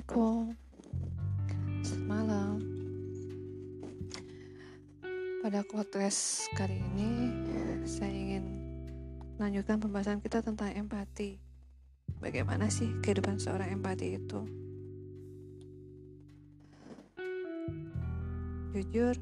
Assalamualaikum. 0.00 0.56
Selamat 1.84 2.08
malam 2.08 2.56
Pada 5.44 5.60
podcast 5.60 6.48
kali 6.56 6.80
ini 6.80 7.28
Saya 7.84 8.08
ingin 8.08 8.44
Melanjutkan 9.36 9.76
pembahasan 9.76 10.24
kita 10.24 10.40
tentang 10.40 10.72
empati. 10.72 11.36
Bagaimana 12.16 12.72
sih 12.72 12.96
kehidupan 13.04 13.44
seorang 13.44 13.76
empati 13.76 14.16
itu? 14.16 14.40
Jujur 18.72 19.20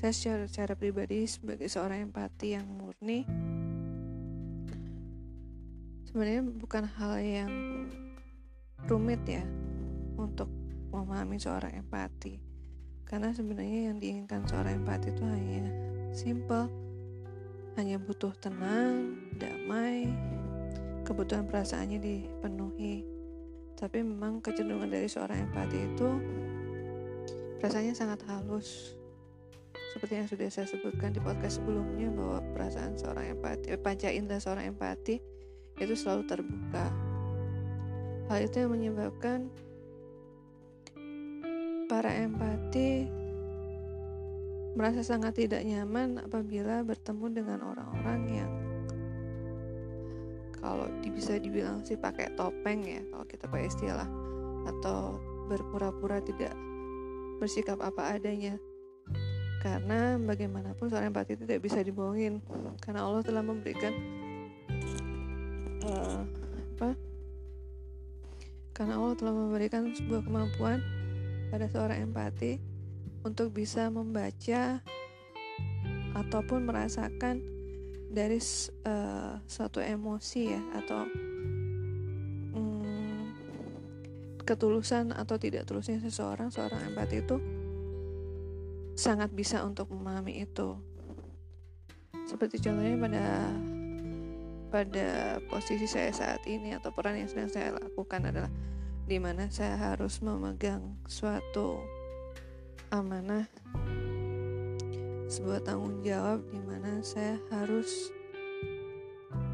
Saya 0.00 0.12
secara, 0.16 0.48
secara 0.48 0.72
pribadi 0.72 1.28
Sebagai 1.28 1.68
seorang 1.68 2.08
empati 2.08 2.56
yang 2.56 2.64
murni 2.64 3.28
Sebenarnya 6.08 6.48
bukan 6.48 6.88
hal 6.96 7.20
yang 7.20 7.52
rumit 8.88 9.20
ya 9.28 9.44
untuk 10.16 10.48
memahami 10.90 11.36
seorang 11.36 11.76
empati. 11.76 12.40
Karena 13.06 13.30
sebenarnya 13.30 13.92
yang 13.92 13.96
diinginkan 14.02 14.42
seorang 14.50 14.82
empati 14.82 15.14
itu 15.14 15.22
hanya 15.22 15.70
simple 16.10 16.66
hanya 17.76 18.00
butuh 18.00 18.32
tenang 18.40 19.20
damai 19.36 20.08
kebutuhan 21.04 21.46
perasaannya 21.46 22.00
dipenuhi. 22.00 23.04
Tapi 23.76 24.00
memang 24.00 24.40
kecenderungan 24.40 24.88
dari 24.88 25.06
seorang 25.06 25.46
empati 25.46 25.78
itu 25.84 26.08
perasaannya 27.60 27.94
sangat 27.94 28.24
halus. 28.32 28.96
Seperti 29.92 30.12
yang 30.16 30.28
sudah 30.28 30.48
saya 30.48 30.66
sebutkan 30.68 31.12
di 31.12 31.20
podcast 31.20 31.60
sebelumnya 31.60 32.08
bahwa 32.12 32.40
perasaan 32.56 32.96
seorang 32.96 33.36
empati 33.36 33.72
eh, 33.72 33.80
panca 33.80 34.08
indera 34.08 34.40
seorang 34.40 34.72
empati 34.72 35.20
itu 35.76 35.94
selalu 35.94 36.24
terbuka. 36.24 36.88
Hal 38.32 38.40
itu 38.42 38.64
yang 38.64 38.72
menyebabkan 38.72 39.52
para 41.86 42.10
empati 42.10 43.06
merasa 44.76 45.00
sangat 45.00 45.46
tidak 45.46 45.64
nyaman 45.64 46.20
apabila 46.20 46.84
bertemu 46.84 47.26
dengan 47.32 47.58
orang-orang 47.64 48.20
yang 48.28 48.52
kalau 50.60 50.90
bisa 51.14 51.38
dibilang 51.38 51.80
sih 51.86 51.94
pakai 51.96 52.34
topeng 52.34 52.82
ya 52.82 53.00
kalau 53.08 53.24
kita 53.24 53.46
pakai 53.46 53.70
istilah 53.70 54.08
atau 54.66 55.16
berpura-pura 55.46 56.18
tidak 56.20 56.52
bersikap 57.38 57.78
apa 57.78 58.18
adanya. 58.18 58.58
Karena 59.62 60.14
bagaimanapun 60.20 60.90
seorang 60.90 61.10
empati 61.10 61.38
tidak 61.38 61.58
bisa 61.64 61.82
dibohongin 61.82 62.38
karena 62.82 63.02
Allah 63.02 63.22
telah 63.24 63.42
memberikan 63.42 63.94
uh, 65.82 66.22
apa? 66.76 66.90
Karena 68.76 69.00
Allah 69.00 69.16
telah 69.16 69.34
memberikan 69.34 69.90
sebuah 69.96 70.22
kemampuan 70.22 70.78
pada 71.50 71.66
seorang 71.70 72.10
empati 72.10 72.58
untuk 73.26 73.54
bisa 73.54 73.90
membaca 73.90 74.80
ataupun 76.16 76.64
merasakan 76.64 77.42
dari 78.10 78.40
uh, 78.86 79.36
suatu 79.44 79.82
emosi 79.82 80.42
ya 80.48 80.62
atau 80.78 81.04
um, 82.56 83.28
ketulusan 84.46 85.12
atau 85.12 85.36
tidak 85.36 85.68
tulusnya 85.68 86.00
seseorang 86.00 86.48
seorang 86.48 86.80
empati 86.94 87.20
itu 87.20 87.36
sangat 88.96 89.28
bisa 89.36 89.60
untuk 89.60 89.92
memahami 89.92 90.40
itu. 90.40 90.80
Seperti 92.24 92.58
contohnya 92.64 92.96
pada 92.96 93.26
pada 94.72 95.08
posisi 95.46 95.86
saya 95.86 96.10
saat 96.10 96.42
ini 96.48 96.74
atau 96.74 96.90
peran 96.90 97.20
yang 97.20 97.30
sedang 97.30 97.52
saya 97.52 97.76
lakukan 97.76 98.32
adalah 98.32 98.50
di 99.06 99.22
mana 99.22 99.46
saya 99.46 99.78
harus 99.78 100.18
memegang 100.18 100.82
suatu 101.06 101.78
amanah 102.90 103.46
sebuah 105.30 105.62
tanggung 105.62 106.02
jawab 106.02 106.42
di 106.50 106.58
mana 106.66 106.98
saya 107.06 107.38
harus 107.54 108.10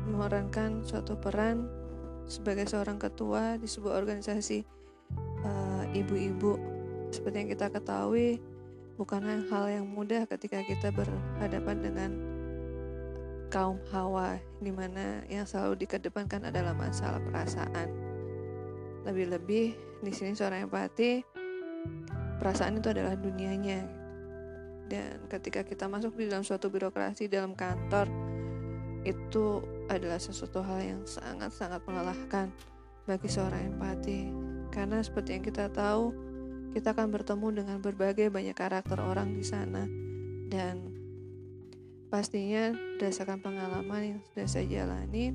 memerankan 0.08 0.80
suatu 0.84 1.20
peran 1.20 1.68
sebagai 2.24 2.64
seorang 2.64 2.96
ketua 2.96 3.60
di 3.60 3.68
sebuah 3.68 4.00
organisasi 4.00 4.64
eh, 5.44 5.84
ibu-ibu 6.00 6.56
uh, 6.56 6.60
seperti 7.12 7.44
yang 7.44 7.50
kita 7.52 7.68
ketahui 7.68 8.40
bukan 8.96 9.44
hal 9.52 9.68
yang 9.68 9.84
mudah 9.84 10.24
ketika 10.28 10.64
kita 10.64 10.88
berhadapan 10.92 11.76
dengan 11.80 12.10
kaum 13.52 13.76
hawa 13.92 14.40
di 14.64 14.72
mana 14.72 15.20
yang 15.28 15.44
selalu 15.44 15.84
dikedepankan 15.84 16.48
adalah 16.48 16.72
masalah 16.72 17.20
perasaan. 17.20 18.11
Lebih-lebih 19.02 19.66
di 20.02 20.12
sini 20.14 20.34
seorang 20.34 20.66
empati 20.66 21.22
perasaan 22.38 22.78
itu 22.78 22.90
adalah 22.90 23.14
dunianya. 23.18 23.86
Dan 24.90 25.24
ketika 25.30 25.64
kita 25.64 25.88
masuk 25.88 26.18
di 26.18 26.28
dalam 26.28 26.44
suatu 26.44 26.68
birokrasi 26.68 27.30
dalam 27.30 27.56
kantor 27.56 28.10
itu 29.02 29.62
adalah 29.90 30.18
sesuatu 30.18 30.62
hal 30.62 30.78
yang 30.78 31.02
sangat-sangat 31.02 31.82
melelahkan 31.86 32.50
bagi 33.06 33.28
seorang 33.30 33.74
empati. 33.74 34.30
Karena 34.70 35.02
seperti 35.02 35.38
yang 35.38 35.44
kita 35.44 35.70
tahu, 35.74 36.14
kita 36.72 36.94
akan 36.96 37.10
bertemu 37.10 37.46
dengan 37.62 37.78
berbagai 37.82 38.30
banyak 38.30 38.56
karakter 38.56 38.96
orang 39.02 39.34
di 39.36 39.44
sana 39.44 39.84
dan 40.48 40.92
pastinya 42.12 42.76
berdasarkan 42.96 43.40
pengalaman 43.40 44.00
yang 44.04 44.20
sudah 44.28 44.44
saya 44.48 44.68
jalani 44.68 45.32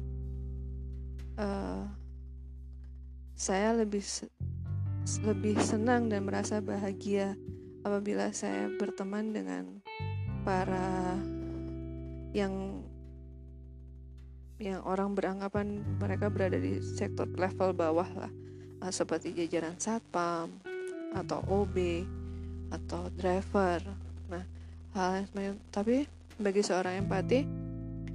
uh, 1.41 1.89
saya 3.37 3.69
lebih 3.77 4.01
lebih 5.21 5.55
senang 5.61 6.09
dan 6.09 6.25
merasa 6.25 6.57
bahagia 6.57 7.37
apabila 7.85 8.33
saya 8.33 8.65
berteman 8.81 9.29
dengan 9.29 9.77
para 10.41 11.21
yang 12.33 12.81
yang 14.57 14.81
orang 14.89 15.13
beranggapan 15.13 15.85
mereka 16.01 16.33
berada 16.33 16.57
di 16.57 16.81
sektor 16.81 17.29
level 17.37 17.77
bawah 17.77 18.09
lah. 18.17 18.33
Uh, 18.81 18.89
seperti 18.89 19.33
jajaran 19.37 19.77
satpam 19.77 20.49
atau 21.13 21.45
OB 21.45 21.77
atau 22.73 23.13
driver. 23.21 23.85
Nah 24.33 24.43
hal 24.97 25.29
yang 25.37 25.61
tapi 25.69 26.09
bagi 26.41 26.65
seorang 26.65 27.05
empati, 27.05 27.45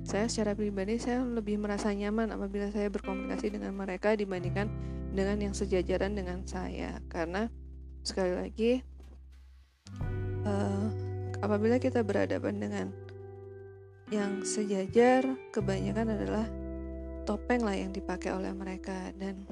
saya 0.02 0.26
secara 0.26 0.58
pribadi 0.58 0.98
saya 0.98 1.22
lebih 1.22 1.62
merasa 1.62 1.94
nyaman 1.94 2.34
apabila 2.34 2.74
saya 2.74 2.90
berkomunikasi 2.90 3.54
dengan 3.54 3.74
mereka 3.74 4.18
dibandingkan 4.18 4.66
dengan 5.12 5.38
yang 5.38 5.54
sejajaran 5.54 6.16
dengan 6.16 6.42
saya. 6.48 6.98
Karena 7.06 7.46
sekali 8.02 8.32
lagi, 8.32 8.72
uh, 10.48 10.88
apabila 11.44 11.76
kita 11.76 12.00
berhadapan 12.02 12.58
dengan 12.58 12.86
yang 14.12 14.44
sejajar, 14.44 15.24
kebanyakan 15.52 16.16
adalah 16.16 16.46
topeng 17.24 17.62
lah 17.62 17.76
yang 17.76 17.94
dipakai 17.94 18.34
oleh 18.34 18.50
mereka 18.52 19.14
dan 19.16 19.46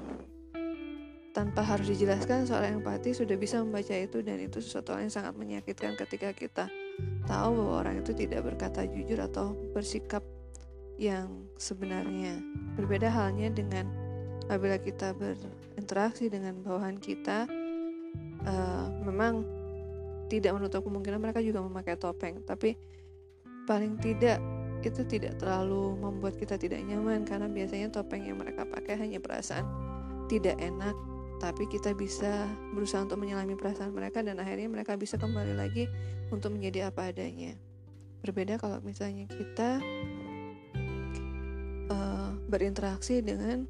tanpa 1.31 1.63
harus 1.63 1.87
dijelaskan 1.87 2.43
seorang 2.43 2.83
empati 2.83 3.15
sudah 3.15 3.39
bisa 3.39 3.63
membaca 3.63 3.95
itu 3.95 4.19
dan 4.19 4.35
itu 4.43 4.59
sesuatu 4.59 4.91
yang 4.99 5.07
sangat 5.07 5.31
menyakitkan 5.39 5.95
ketika 5.95 6.35
kita 6.35 6.67
tahu 7.23 7.55
bahwa 7.55 7.87
orang 7.87 8.03
itu 8.03 8.11
tidak 8.11 8.43
berkata 8.43 8.83
jujur 8.83 9.15
atau 9.23 9.55
bersikap 9.71 10.21
yang 10.99 11.47
sebenarnya. 11.55 12.43
Berbeda 12.75 13.07
halnya 13.07 13.47
dengan 13.47 13.87
apabila 14.51 14.75
kita 14.83 15.15
berinteraksi 15.15 16.27
dengan 16.27 16.59
bawahan 16.59 16.99
kita, 16.99 17.47
uh, 18.43 18.87
memang 19.07 19.47
tidak 20.27 20.59
menutup 20.59 20.83
kemungkinan 20.83 21.23
mereka 21.23 21.39
juga 21.39 21.63
memakai 21.63 21.95
topeng, 21.95 22.43
tapi 22.43 22.75
paling 23.63 23.95
tidak 24.03 24.43
itu 24.83 25.07
tidak 25.07 25.39
terlalu 25.39 25.95
membuat 25.95 26.35
kita 26.35 26.59
tidak 26.59 26.83
nyaman 26.83 27.23
karena 27.23 27.47
biasanya 27.47 27.95
topeng 27.95 28.27
yang 28.27 28.35
mereka 28.35 28.67
pakai 28.67 28.99
hanya 28.99 29.23
perasaan 29.23 29.63
tidak 30.25 30.57
enak 30.57 30.97
tapi 31.37 31.69
kita 31.69 31.95
bisa 31.95 32.49
berusaha 32.75 33.01
untuk 33.05 33.23
menyelami 33.23 33.55
perasaan 33.55 33.93
mereka 33.93 34.21
dan 34.21 34.37
akhirnya 34.37 34.67
mereka 34.67 34.93
bisa 34.99 35.15
kembali 35.15 35.57
lagi 35.57 35.89
untuk 36.29 36.53
menjadi 36.53 36.93
apa 36.93 37.09
adanya. 37.09 37.57
Berbeda 38.21 38.61
kalau 38.61 38.77
misalnya 38.85 39.25
kita 39.25 39.81
uh, 41.89 42.37
berinteraksi 42.45 43.25
dengan 43.25 43.65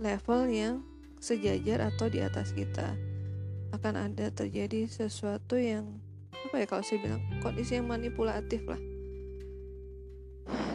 level 0.00 0.48
yang 0.48 0.74
sejajar 1.18 1.92
atau 1.92 2.08
di 2.08 2.24
atas 2.24 2.52
kita, 2.52 2.96
akan 3.72 3.94
ada 4.12 4.28
terjadi 4.32 4.84
sesuatu 4.88 5.56
yang 5.56 5.88
apa 6.48 6.60
ya 6.60 6.66
kalau 6.68 6.84
saya 6.84 7.00
bilang 7.00 7.22
kondisi 7.40 7.78
yang 7.80 7.88
manipulatif 7.88 8.64
lah. 8.68 8.80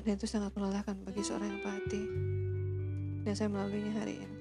Dan 0.02 0.16
itu 0.16 0.26
sangat 0.26 0.56
melelahkan 0.56 0.96
bagi 1.04 1.20
seorang 1.20 1.60
empati. 1.60 2.04
Dan 3.28 3.34
saya 3.36 3.52
melaluinya 3.52 3.92
hari 4.00 4.24
ini. 4.24 4.37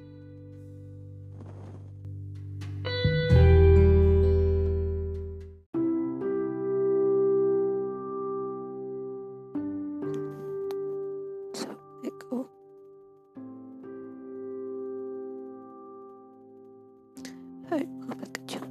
baik 17.76 17.92
banget 18.08 18.30
kecil 18.40 18.64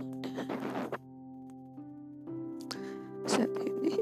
saat 3.29 3.53
ini 3.61 4.01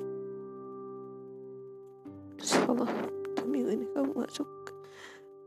Insyaallah 2.40 2.88
Pemilu 3.36 3.76
ini 3.76 3.84
kamu 3.92 4.16
masuk 4.16 4.48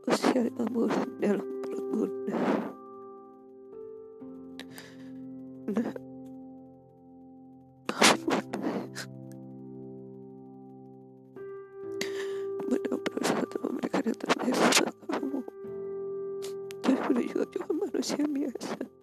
usia 0.05 0.45
lima 0.45 0.61
bulan 0.69 1.09
dalam 1.17 1.47
perut 1.65 1.85
Bunda. 1.89 2.37
Nah 5.73 6.07
juga 17.25 17.45
cuma 17.53 17.89
manusia 17.89 18.21
biasa. 18.21 18.96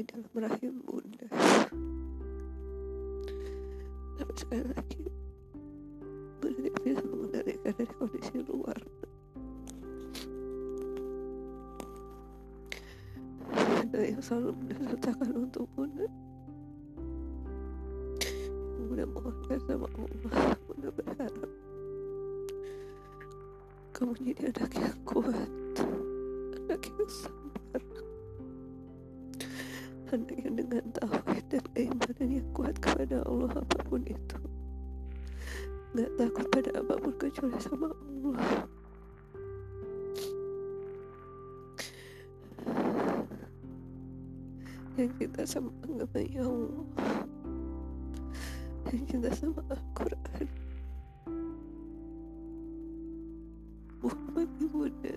Di 0.00 0.08
dalam 0.08 0.32
rahim 0.32 0.80
bunda. 0.88 1.28
Tapi 4.16 4.32
sekali 4.32 4.64
lagi 4.72 5.04
Bunda 6.40 6.56
tidak 6.56 6.80
bisa 6.80 7.02
mengendalikan 7.04 7.72
dari 7.76 7.92
kondisi 8.00 8.36
luar. 8.48 8.78
Yang 13.92 14.22
selalu 14.24 14.50
bunda 14.56 14.96
anak 30.10 30.34
yang 30.42 30.58
dengan 30.58 30.84
tauhid 30.98 31.44
dan 31.46 31.62
keimanan 31.70 32.28
yang 32.34 32.48
kuat 32.50 32.74
kepada 32.82 33.22
Allah 33.30 33.50
apa 33.54 33.76
pun 33.86 34.02
itu. 34.02 34.38
Nggak 35.94 36.10
takut 36.18 36.46
pada 36.50 36.70
apa 36.82 36.94
pun 36.98 37.14
kecuali 37.14 37.58
sama 37.62 37.88
Allah. 37.94 38.38
Yang 44.98 45.10
cinta 45.16 45.42
sama 45.46 45.70
agamanya 45.86 46.42
Allah. 46.42 46.84
Yang 48.90 49.02
cinta 49.06 49.30
sama 49.30 49.62
Al-Quran. 49.70 50.46
Muhammad 54.02 54.48
ibunda. 54.58 55.14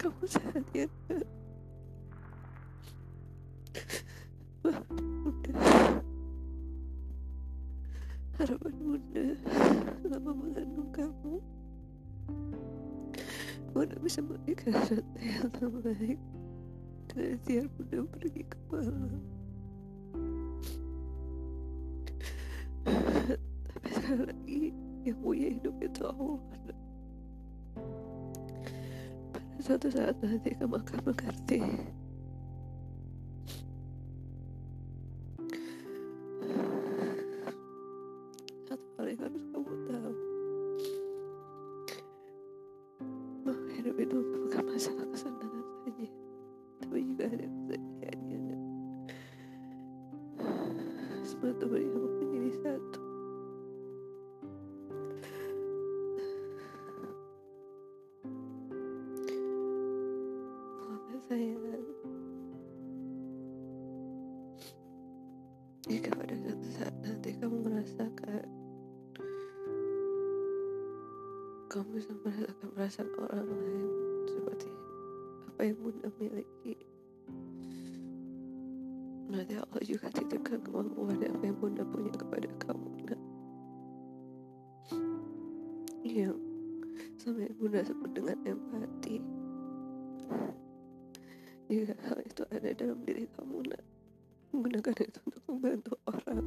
Kamu 0.00 0.24
sehat 0.26 0.64
ya 0.72 0.88
nak 1.12 1.41
sesuatu 14.72 15.20
yang 15.20 15.48
terbaik 15.52 16.20
dan 17.12 17.22
ikhtiar 17.36 17.66
bunda 17.76 17.98
pergi 18.08 18.42
ke 18.48 18.56
malam 18.72 19.20
tapi 23.68 23.88
sekali 23.92 24.22
lagi 24.26 24.62
yang 25.04 25.18
punya 25.20 25.48
hidup 25.52 25.76
itu 25.82 26.00
Allah 26.08 26.38
pada 26.48 26.74
suatu 29.62 29.88
saat 29.92 30.16
nanti 30.18 30.50
kamu 30.58 30.74
akan 30.80 30.98
mengerti 31.06 31.60
masalah 44.72 45.04
kesenangan 45.12 45.64
saja. 45.84 46.08
Tapi 46.80 46.98
juga 47.04 47.24
ada 47.28 47.44
kesedihannya 47.44 48.40
semua 51.22 51.54
itu 51.54 51.64
berjamuk 51.68 52.12
menjadi 52.18 52.52
satu. 52.60 53.00
Mama 60.82 61.18
sayang 61.28 61.62
Jika 65.90 66.10
pada 66.16 66.34
suatu 66.38 66.68
saat 66.72 66.94
nanti 67.04 67.34
kamu 67.36 67.56
merasakan 67.64 68.46
Kamu 71.68 71.88
bisa 71.96 72.12
merasakan 72.22 72.68
perasaan 72.72 73.10
orang 73.18 73.46
lain 73.50 74.11
Seperti 74.28 74.68
apa 75.48 75.60
yang 75.66 75.78
bunda 75.82 76.08
miliki? 76.18 76.74
Nanti 79.32 79.54
Allah 79.56 79.82
juga 79.86 80.12
titipkan 80.12 80.60
kemampuan 80.60 81.18
apa 81.18 81.42
yang 81.42 81.56
bunda 81.56 81.82
punya 81.88 82.12
kepada 82.12 82.46
kamu 82.62 82.88
nak. 83.08 83.22
Sama 87.22 87.38
yang 87.38 87.54
bunda 87.54 87.86
sebut 87.86 88.10
dengan 88.18 88.34
empati. 88.42 89.22
Jika 91.70 91.94
hal 92.02 92.18
itu 92.26 92.42
ada 92.50 92.68
dalam 92.74 92.98
diri 93.06 93.30
kamu 93.38 93.62
nak. 93.70 93.82
Gunakan 94.50 94.96
itu 95.06 95.20
untuk 95.30 95.42
membantu 95.46 95.94
orang. 96.10 96.42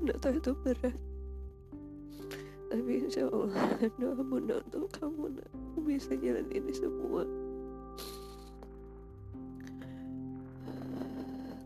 Bunda 0.00 0.16
tahu 0.16 0.32
itu 0.32 0.52
berat. 0.64 0.96
Tapi 2.72 2.92
insya 3.04 3.28
Allah 3.28 3.68
doa 4.00 4.22
bunda 4.24 4.64
untuk 4.64 4.88
kamu 4.96 5.28
nak 5.36 5.50
bisa 5.90 6.14
jalan 6.22 6.46
ini 6.54 6.70
semua. 6.70 7.26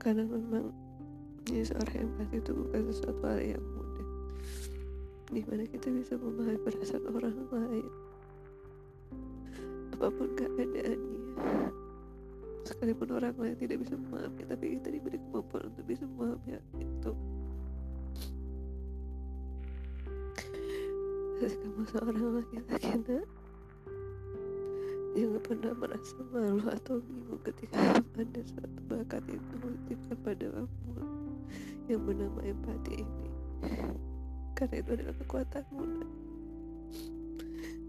Karena 0.00 0.24
memang 0.24 0.72
ini 1.52 1.60
seorang 1.60 2.08
empati 2.08 2.40
itu 2.40 2.52
bukan 2.56 2.80
sesuatu 2.88 3.20
hal 3.28 3.40
yang 3.40 3.64
mudah. 3.76 4.08
Di 5.28 5.40
mana 5.44 5.68
kita 5.68 5.92
bisa 5.92 6.16
memahami 6.16 6.56
perasaan 6.64 7.04
orang 7.12 7.36
lain. 7.52 7.88
Apa 9.92 10.08
pun 10.08 10.28
keadaannya. 10.32 10.96
Sekalipun 12.64 13.08
orang 13.12 13.36
lain 13.36 13.56
tidak 13.60 13.84
bisa 13.84 13.92
memahami 14.00 14.42
tapi 14.48 14.64
kita 14.80 14.88
diberi 14.88 15.20
kemampuan 15.20 15.68
untuk 15.68 15.84
bisa 15.84 16.04
memahami 16.08 16.48
hal 16.56 16.64
itu. 16.80 17.12
Kamu 21.44 21.82
seorang 21.92 22.40
laki-laki 22.40 22.88
nak 23.04 23.43
Jangan 25.14 25.40
pernah 25.46 25.70
merasa 25.78 26.18
malu 26.34 26.66
atau 26.66 26.98
bingung 26.98 27.38
ketika 27.46 28.02
ada 28.18 28.40
suatu 28.42 28.80
bakat 28.90 29.22
yang 29.30 29.46
Tuhan 29.46 29.72
titipkan 29.86 30.18
pada 30.26 30.46
kamu 30.50 31.06
Yang 31.86 32.00
bernama 32.02 32.40
empati 32.42 32.92
ini. 32.98 33.30
Karena 34.58 34.74
itu 34.82 34.90
adalah 34.90 35.14
kekuatanmu 35.22 35.82
nak. 35.86 36.12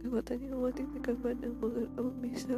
Kekuatan 0.06 0.38
yang 0.38 0.54
Allah 0.54 0.74
titipkan 0.78 1.16
padamu 1.18 1.66
agar 1.66 1.88
kamu 1.98 2.12
bisa 2.22 2.56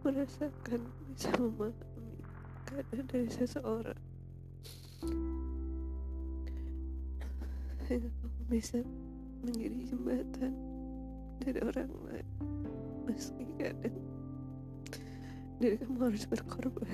merasakan 0.00 0.80
bisa 1.12 1.28
memahami 1.36 2.16
keadaan 2.64 3.04
dari 3.12 3.28
seseorang. 3.28 4.00
Sehingga 7.84 8.08
kamu 8.08 8.40
bisa 8.48 8.80
menjadi 9.44 9.78
jembatan 9.84 10.52
dari 11.44 11.60
orang 11.60 11.92
lain 12.08 12.28
kamu 15.80 15.98
harus 16.02 16.24
berkorban 16.26 16.88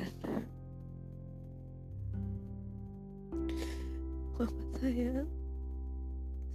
Mama 4.37 4.63
sayang 4.77 5.31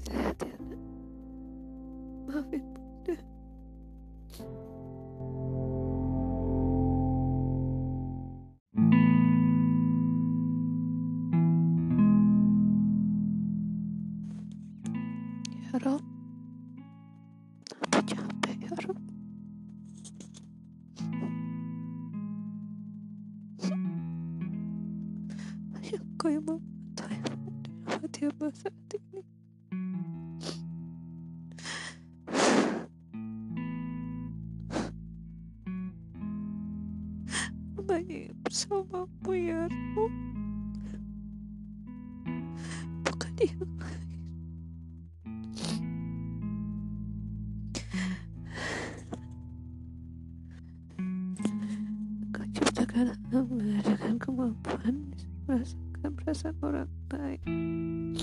sehat 0.04 0.38
ya 0.44 0.56
nak 0.60 0.82
maafin 2.28 2.77
yang 25.88 26.04
kau 26.20 26.28
yang 26.28 26.44
yang 26.44 26.60
hati 27.88 28.28
hamba 28.28 28.52
saat 28.52 28.76
ini 28.92 29.24
hambanya 37.80 38.20
bersamamu 38.44 39.32
ya 39.32 39.64
Rob 39.96 40.14
bukan 43.08 43.34
yang 43.40 43.72
lain 43.80 44.12
kau 52.36 52.44
ciptakan 52.52 53.16
hamba 53.32 53.80
kemampuan 54.20 55.17
merasakan 55.48 56.12
perasaan 56.20 56.56
orang 56.60 56.92
lain. 57.08 58.20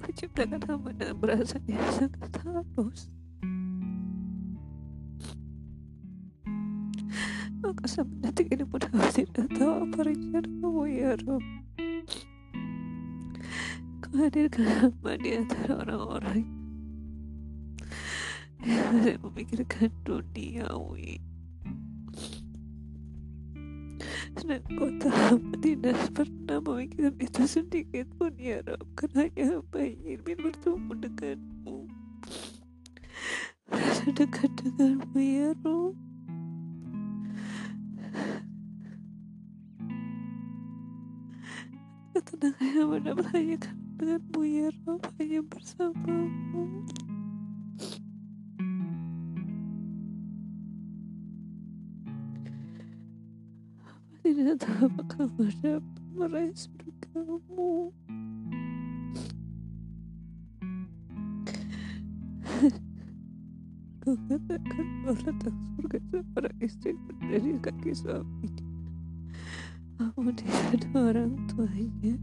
Kau 0.00 0.12
ciptakan 0.16 0.64
hamba 0.64 0.90
dengan 0.96 1.16
perasaan 1.20 1.64
yang 1.68 1.92
sangat 1.92 2.32
halus. 2.40 3.12
Maka 7.60 7.84
sampai 7.84 8.16
detik 8.24 8.48
ini 8.56 8.64
pun 8.64 8.80
aku 8.80 9.00
tidak 9.12 9.48
tahu 9.52 9.72
apa 9.84 9.98
rencanamu 10.08 10.88
ya 10.88 11.12
Rob. 11.28 11.44
Kau 14.00 14.14
hadirkan 14.16 14.64
hamba 14.72 15.20
di 15.20 15.30
antara 15.36 15.84
orang-orang 15.84 16.48
yang 18.64 18.88
masih 18.88 19.20
memikirkan 19.20 19.92
duniawi 20.00 21.25
tahu 24.36 25.08
hamba 25.08 25.56
tidak 25.64 25.96
pernah 26.12 26.60
memikirkan 26.60 27.16
itu 27.24 27.42
sedikit 27.48 28.04
pun 28.20 28.36
ya 28.36 28.60
Rob 28.68 28.84
karena 28.92 29.32
hanya 29.32 29.44
hamba 29.56 29.80
ingin 29.80 30.20
bertemu 30.20 30.92
denganmu. 31.08 31.78
Merasa 33.72 34.06
dekat 34.12 34.50
denganmu 34.60 35.16
ya 35.16 35.48
Rob 35.64 35.96
ketenangan 42.16 42.68
yang 42.72 42.88
mendapat 42.92 43.26
hanya 43.32 43.56
denganmu 43.96 44.40
ya 44.44 44.68
Rob 44.84 45.02
hanya 45.16 45.40
bersamamu 45.48 46.84
tidak 54.46 54.62
tahu 54.62 54.86
apakah 54.86 55.26
dapat 55.58 56.54
surgamu 56.54 57.90
kau 64.06 64.14
katakan 64.30 64.86
bahwa 65.02 65.18
letak 65.18 65.50
surga 65.50 65.98
seorang 66.14 66.56
istri 66.62 66.94
dari 67.26 67.58
kaki 67.58 67.90
suaminya 67.90 68.66
namun 69.98 70.30
tidak 70.38 70.78
ada 70.78 70.88
orang 70.94 71.34
tuanya 71.50 72.14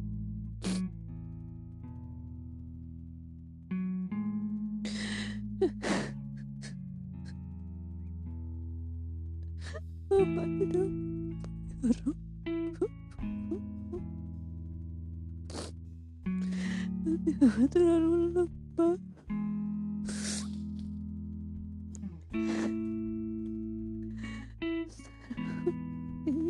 terlalu 17.74 18.34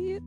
ya. 0.00 0.20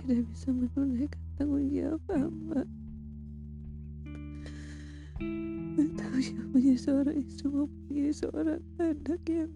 Tidak 0.00 0.26
bisa 0.32 0.48
menunaikan 0.50 1.22
tanggung 1.36 1.68
jawab 1.70 2.00
hamba? 2.10 2.64
Punya 6.50 6.74
seorang 6.74 7.14
istri 7.14 7.46
mempunyai 7.46 8.10
seorang 8.10 8.58
anak 8.82 9.22
yang 9.30 9.52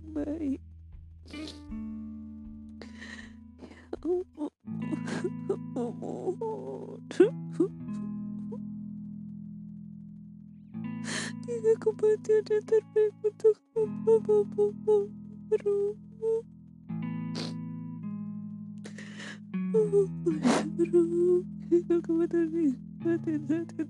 yang 12.25 12.40